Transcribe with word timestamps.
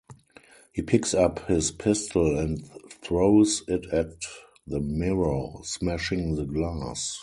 He 0.73 0.81
picks 0.81 1.13
up 1.13 1.45
his 1.45 1.69
pistol 1.69 2.35
and 2.35 2.67
throws 2.89 3.61
it 3.67 3.85
at 3.93 4.13
the 4.65 4.79
mirror, 4.79 5.51
smashing 5.61 6.33
the 6.33 6.45
glass. 6.45 7.19